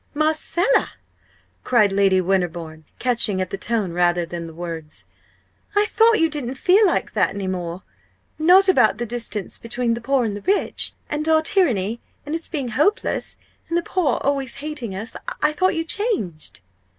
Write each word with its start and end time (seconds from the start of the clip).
"Marcella!" 0.15 0.93
cried 1.63 1.91
Lady 1.91 2.19
Winterbourne, 2.21 2.85
catching 2.97 3.39
at 3.39 3.51
the 3.51 3.55
tone 3.57 3.93
rather 3.93 4.25
than 4.25 4.55
words 4.55 5.05
"I 5.75 5.85
thought 5.85 6.19
you 6.19 6.27
didn't 6.27 6.55
feel 6.55 6.87
like 6.87 7.13
that 7.13 7.29
any 7.29 7.45
more 7.45 7.83
not 8.39 8.67
about 8.67 8.97
the 8.97 9.05
distance 9.05 9.59
between 9.59 9.93
the 9.93 10.01
poor 10.01 10.25
and 10.25 10.35
the 10.35 10.41
rich 10.41 10.93
and 11.07 11.29
our 11.29 11.43
tyranny 11.43 12.01
and 12.25 12.33
its 12.33 12.47
being 12.47 12.69
hopeless 12.69 13.37
and 13.69 13.77
the 13.77 13.83
poor 13.83 14.17
always 14.23 14.55
hating 14.55 14.95
us 14.95 15.15
I 15.39 15.53
thought 15.53 15.75
you 15.75 15.83
changed." 15.83 16.61